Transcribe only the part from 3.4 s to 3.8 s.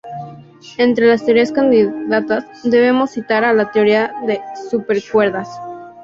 a la